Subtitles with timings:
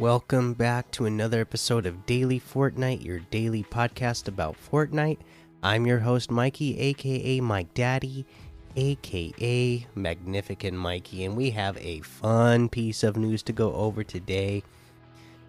[0.00, 5.18] Welcome back to another episode of Daily Fortnite, your daily podcast about Fortnite.
[5.62, 8.26] I'm your host, Mikey, aka Mike Daddy,
[8.74, 14.64] aka Magnificent Mikey, and we have a fun piece of news to go over today.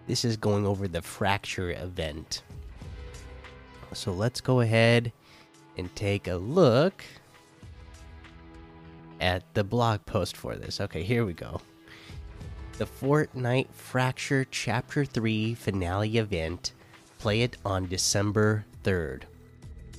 [0.06, 2.44] This is going over the Fracture event.
[3.94, 5.12] So let's go ahead
[5.76, 7.04] and take a look
[9.20, 10.80] at the blog post for this.
[10.80, 11.62] Okay, here we go.
[12.78, 16.74] The Fortnite Fracture Chapter 3 finale event.
[17.20, 19.22] Play it on December 3rd.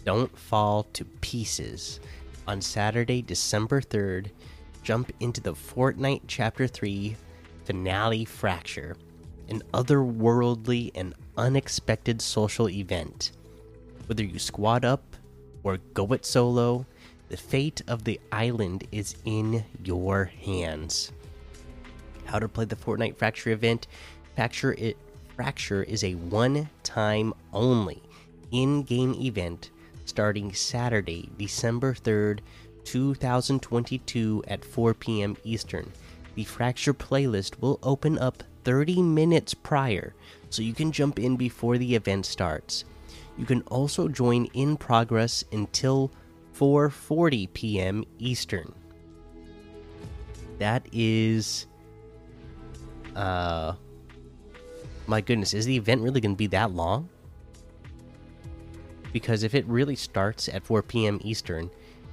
[0.04, 2.00] Don't fall to pieces.
[2.46, 4.26] On Saturday, December 3rd,
[4.82, 7.16] jump into the Fortnite Chapter 3
[7.64, 8.94] finale Fracture,
[9.48, 13.32] an otherworldly and unexpected social event.
[14.04, 15.16] Whether you squad up
[15.62, 16.84] or go it solo,
[17.30, 21.10] the fate of the island is in your hands.
[22.26, 23.86] How to play the Fortnite Fracture event?
[24.34, 24.96] Fracture it
[25.34, 28.02] Fracture is a one-time only
[28.50, 29.70] in-game event
[30.06, 32.40] starting Saturday, December 3rd,
[32.84, 35.36] 2022 at 4 p.m.
[35.44, 35.92] Eastern.
[36.36, 40.14] The Fracture playlist will open up 30 minutes prior,
[40.50, 42.84] so you can jump in before the event starts.
[43.36, 46.10] You can also join in progress until
[46.54, 48.04] 4:40 p.m.
[48.18, 48.72] Eastern.
[50.58, 51.66] That is
[53.16, 53.74] uh
[55.06, 57.08] my goodness, is the event really going to be that long?
[59.12, 61.20] Because if it really starts at 4 p.m.
[61.22, 61.70] Eastern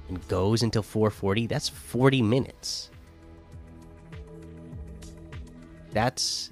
[0.08, 2.90] and goes until 4:40, that's 40 minutes.
[5.92, 6.50] That's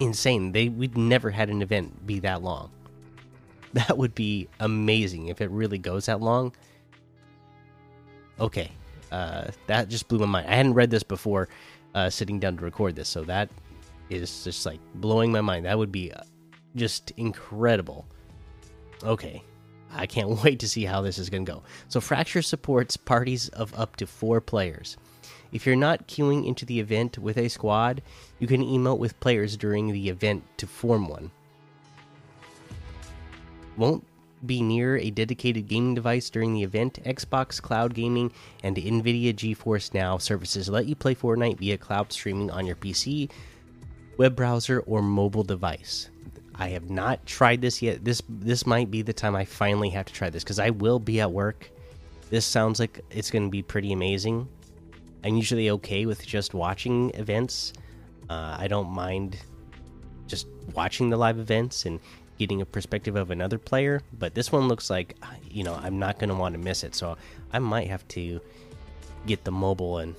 [0.00, 0.52] insane.
[0.52, 2.70] They we'd never had an event be that long.
[3.74, 6.54] That would be amazing if it really goes that long.
[8.38, 8.70] Okay,
[9.10, 10.46] uh, that just blew my mind.
[10.48, 11.48] I hadn't read this before
[11.94, 13.50] uh, sitting down to record this, so that
[14.10, 15.66] is just like blowing my mind.
[15.66, 16.22] That would be uh,
[16.76, 18.06] just incredible.
[19.02, 19.42] Okay,
[19.92, 21.62] I can't wait to see how this is going to go.
[21.88, 24.96] So, Fracture supports parties of up to four players.
[25.52, 28.02] If you're not queuing into the event with a squad,
[28.40, 31.30] you can emote with players during the event to form one
[33.76, 34.04] won't
[34.46, 36.98] be near a dedicated gaming device during the event.
[37.04, 38.32] Xbox Cloud Gaming
[38.62, 43.30] and Nvidia GeForce Now services let you play Fortnite via cloud streaming on your PC,
[44.16, 46.10] web browser, or mobile device.
[46.56, 48.04] I have not tried this yet.
[48.04, 50.98] This this might be the time I finally have to try this because I will
[50.98, 51.70] be at work.
[52.30, 54.48] This sounds like it's going to be pretty amazing.
[55.24, 57.72] I'm usually okay with just watching events.
[58.28, 59.38] Uh, I don't mind
[60.26, 62.00] just watching the live events and
[62.38, 64.00] getting a perspective of another player.
[64.18, 65.16] But this one looks like,
[65.48, 66.94] you know, I'm not going to want to miss it.
[66.94, 67.16] So
[67.52, 68.40] I might have to
[69.26, 70.14] get the mobile and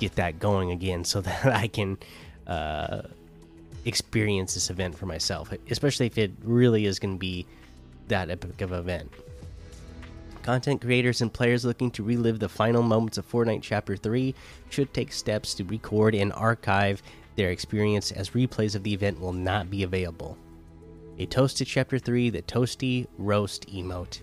[0.00, 1.98] get that going again so that I can
[2.46, 3.02] uh,
[3.84, 7.46] experience this event for myself, especially if it really is going to be
[8.08, 9.10] that epic of event.
[10.42, 14.34] Content creators and players looking to relive the final moments of Fortnite Chapter 3
[14.68, 17.02] should take steps to record and archive
[17.36, 20.36] their experience as replays of the event will not be available
[21.18, 24.20] a toast to chapter 3 the toasty roast emote.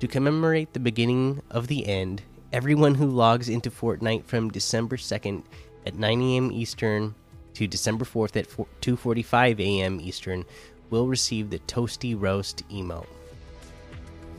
[0.00, 5.42] To commemorate the beginning of the end everyone who logs into fortnite from december 2nd
[5.86, 7.14] at 9 a.m eastern
[7.54, 8.48] to december 4th at
[8.80, 10.44] 2.45 a.m eastern
[10.90, 13.06] will receive the toasty roast emote.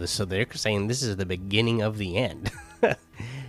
[0.06, 2.52] So they're saying this is the beginning of the end.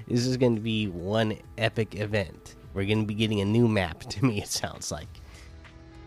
[0.08, 2.54] This is going to be one epic event.
[2.74, 5.08] We're going to be getting a new map to me it sounds like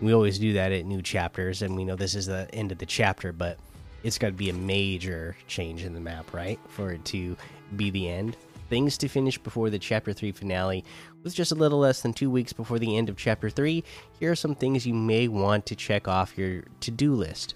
[0.01, 2.77] we always do that at new chapters, and we know this is the end of
[2.77, 3.57] the chapter, but
[4.03, 6.59] it's got to be a major change in the map, right?
[6.69, 7.35] For it to
[7.75, 8.37] be the end.
[8.69, 10.85] Things to finish before the chapter 3 finale.
[11.23, 13.83] With just a little less than two weeks before the end of chapter 3,
[14.19, 17.55] here are some things you may want to check off your to do list.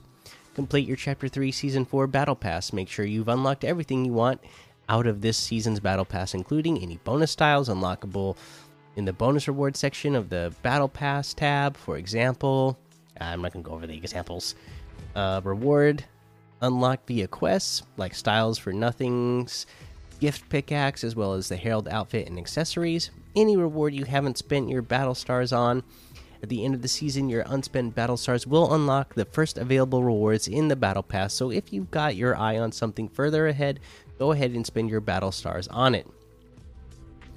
[0.56, 2.74] Complete your chapter 3 season 4 battle pass.
[2.74, 4.42] Make sure you've unlocked everything you want
[4.90, 8.36] out of this season's battle pass, including any bonus styles unlockable
[8.96, 12.78] in the bonus reward section of the battle pass tab for example
[13.20, 14.56] i'm not going to go over the examples
[15.16, 16.04] uh, reward
[16.62, 19.66] unlocked via quests like styles for nothings
[20.24, 23.12] gift pickaxe as well as the herald outfit and accessories.
[23.36, 25.84] Any reward you haven't spent your battle stars on
[26.42, 30.02] at the end of the season your unspent battle stars will unlock the first available
[30.02, 31.34] rewards in the battle pass.
[31.34, 33.82] So if you've got your eye on something further ahead
[34.18, 36.08] go ahead and spend your battle stars on it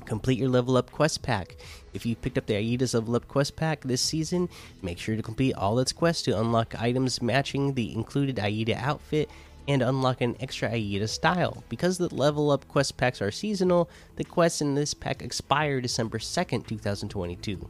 [0.06, 1.56] Complete your level up quest pack.
[1.92, 4.48] If you picked up the Aida's level up quest pack this season,
[4.80, 9.28] make sure to complete all its quests to unlock items matching the included Aida outfit
[9.66, 11.64] and unlock an extra Aida style.
[11.68, 16.18] Because the level up quest packs are seasonal, the quests in this pack expire December
[16.18, 17.68] 2nd, 2022.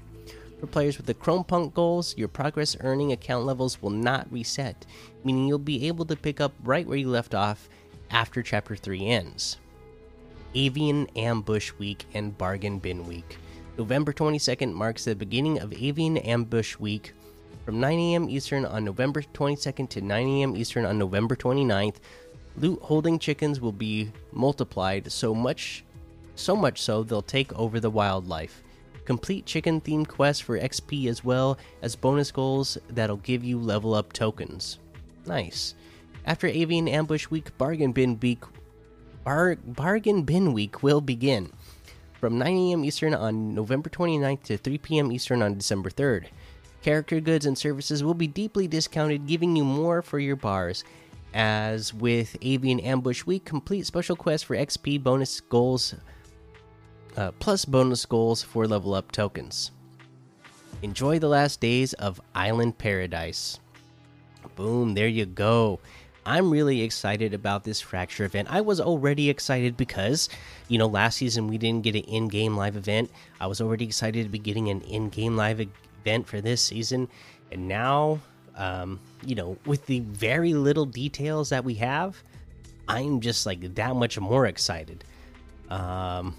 [0.61, 4.85] For players with the Chrome Punk goals, your progress earning account levels will not reset,
[5.25, 7.69] meaning you'll be able to pick up right where you left off
[8.11, 9.57] after Chapter 3 ends.
[10.57, 13.39] Avian Ambush Week and Bargain Bin Week.
[13.77, 17.13] November 22nd marks the beginning of Avian Ambush Week.
[17.67, 18.31] From 9 a.m.
[18.31, 20.57] Eastern on November 22nd to 9 a.m.
[20.57, 21.97] Eastern on November 29th,
[22.57, 25.85] loot holding chickens will be multiplied so much
[26.37, 28.63] so much so they'll take over the wildlife.
[29.05, 33.95] Complete chicken themed quests for XP as well as bonus goals that'll give you level
[33.95, 34.79] up tokens.
[35.27, 35.75] Nice.
[36.25, 38.43] After Avian Ambush Week, Bargain Bin Week
[39.27, 41.51] bar, Bargain Bin Week will begin
[42.21, 42.85] from 9 a.m.
[42.85, 45.11] Eastern on November 29th to 3 p.m.
[45.11, 46.27] Eastern on December 3rd.
[46.81, 50.85] Character goods and services will be deeply discounted, giving you more for your bars.
[51.35, 55.97] As with Avian Ambush Week, complete special quests for XP bonus goals
[57.17, 59.73] uh, plus bonus goals for level up tokens.
[60.83, 63.59] Enjoy the last days of Island Paradise.
[64.55, 65.81] Boom, there you go.
[66.27, 68.49] I'm really excited about this Fracture event.
[68.51, 70.29] I was already excited because,
[70.69, 73.11] you know, last season we didn't get an in game live event.
[73.41, 77.09] I was already excited to be getting an in game live event for this season.
[77.53, 78.19] And now,
[78.57, 82.21] um, you know, with the very little details that we have,
[82.89, 85.05] I'm just like that much more excited.
[85.71, 86.37] Um,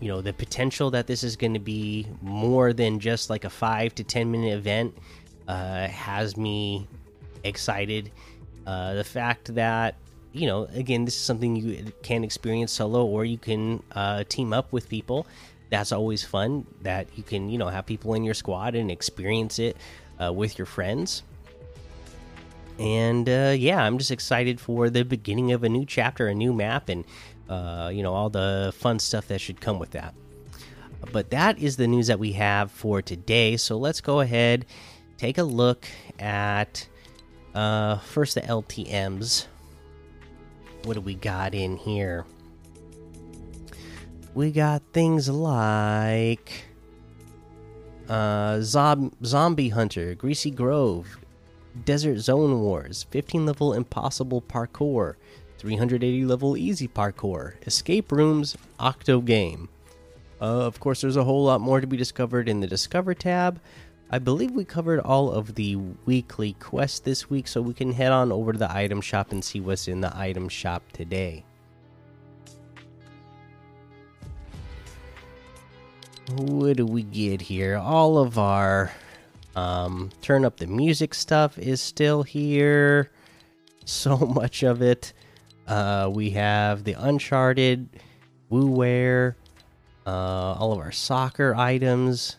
[0.00, 3.50] you know the potential that this is going to be more than just like a
[3.50, 4.96] five to ten minute event
[5.48, 6.86] uh, has me
[7.44, 8.10] excited.
[8.68, 9.94] Uh, the fact that
[10.32, 14.52] you know again this is something you can experience solo or you can uh, team
[14.52, 15.26] up with people.
[15.70, 16.66] That's always fun.
[16.82, 19.78] That you can you know have people in your squad and experience it
[20.22, 21.22] uh, with your friends.
[22.78, 26.52] And uh, yeah, I'm just excited for the beginning of a new chapter, a new
[26.52, 27.06] map, and
[27.48, 30.12] uh, you know all the fun stuff that should come with that.
[31.10, 33.56] But that is the news that we have for today.
[33.56, 34.66] So let's go ahead,
[35.16, 35.86] take a look
[36.18, 36.86] at
[37.58, 39.48] uh, first the LTM's.
[40.84, 42.24] What do we got in here?
[44.32, 46.66] We got things like
[48.08, 51.18] uh, Zombie Hunter, Greasy Grove,
[51.84, 55.16] Desert Zone Wars, 15 level Impossible Parkour,
[55.58, 59.68] 380 level easy parkour, escape rooms, octo game.
[60.40, 63.60] Uh, of course, there's a whole lot more to be discovered in the Discover tab.
[64.10, 68.10] I believe we covered all of the weekly quests this week, so we can head
[68.10, 71.44] on over to the item shop and see what's in the item shop today.
[76.36, 77.76] What do we get here?
[77.76, 78.92] All of our
[79.54, 83.10] um, turn up the music stuff is still here.
[83.84, 85.14] So much of it.
[85.66, 87.88] Uh, we have the Uncharted,
[88.52, 89.34] WooWare,
[90.06, 92.36] uh, all of our soccer items,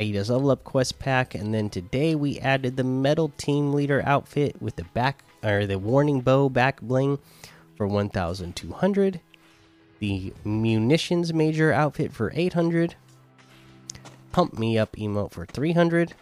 [0.00, 4.60] Ada's Level Up Quest Pack, and then today we added the Metal Team Leader outfit
[4.60, 7.18] with the back or the Warning Bow back bling
[7.76, 9.20] for 1,200,
[9.98, 12.94] the Munitions Major outfit for 800,
[14.32, 16.14] Pump Me Up emote for 300,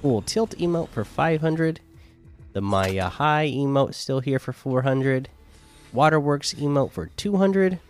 [0.00, 1.80] Full Tilt emote for 500,
[2.52, 5.28] the Maya High emote still here for 400
[5.92, 7.80] Waterworks emote for 200.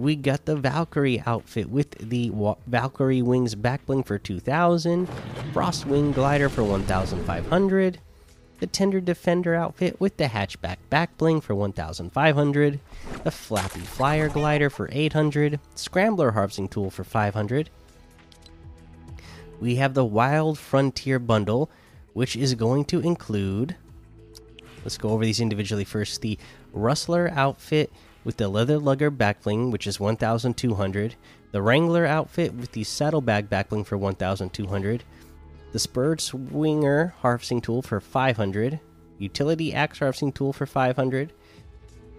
[0.00, 2.32] We got the Valkyrie outfit with the
[2.66, 5.06] Valkyrie Wings backbling for 2000.
[5.52, 7.98] Frostwing glider for 1500.
[8.60, 12.80] The Tender Defender outfit with the hatchback backbling for 1500.
[13.24, 15.60] The Flappy Flyer glider for 800.
[15.74, 17.68] Scrambler harvesting tool for 500.
[19.60, 21.70] We have the Wild Frontier bundle,
[22.14, 23.76] which is going to include
[24.82, 26.22] Let's go over these individually first.
[26.22, 26.38] The
[26.72, 27.92] Rustler outfit
[28.24, 31.14] with the leather lugger backbling, which is 1,200.
[31.52, 35.04] The Wrangler outfit with the saddlebag backbling for 1,200.
[35.72, 38.80] The Spurred Swinger harvesting tool for 500.
[39.18, 41.32] Utility axe harvesting tool for 500.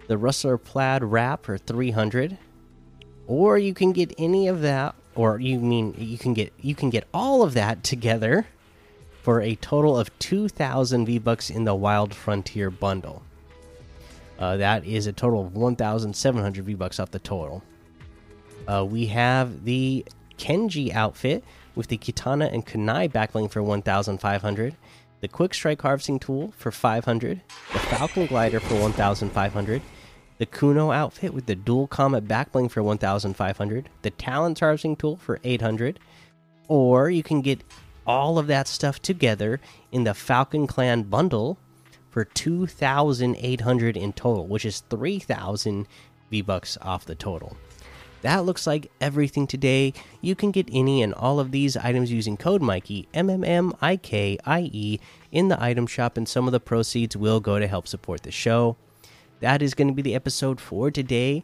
[0.08, 2.38] The Rustler plaid wrap for 300.
[3.26, 6.90] Or you can get any of that, or you mean you can get you can
[6.90, 8.46] get all of that together
[9.22, 13.22] for a total of 2,000 V Bucks in the Wild Frontier bundle.
[14.38, 17.62] Uh, that is a total of 1,700 V Bucks off the total.
[18.66, 20.04] Uh, we have the
[20.38, 24.76] Kenji outfit with the Kitana and Kunai backbling for 1,500.
[25.20, 27.40] The Quick Strike Harvesting Tool for 500.
[27.72, 29.82] The Falcon Glider for 1,500.
[30.38, 33.88] The Kuno outfit with the Dual Comet backbling for 1,500.
[34.02, 36.00] The Talents Harvesting Tool for 800.
[36.66, 37.62] Or you can get
[38.06, 39.60] all of that stuff together
[39.92, 41.58] in the Falcon Clan bundle
[42.12, 45.88] for 2,800 in total, which is 3,000
[46.30, 47.56] V bucks off the total.
[48.20, 49.94] That looks like everything today.
[50.20, 53.72] You can get any and all of these items using code Mikey M M M
[53.80, 55.00] I K I E
[55.32, 58.30] in the item shop, and some of the proceeds will go to help support the
[58.30, 58.76] show.
[59.40, 61.42] That is going to be the episode for today.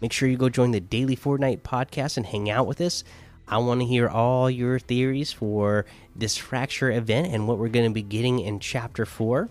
[0.00, 3.02] Make sure you go join the daily Fortnite podcast and hang out with us.
[3.48, 5.84] I want to hear all your theories for
[6.14, 9.50] this fracture event and what we're going to be getting in chapter four.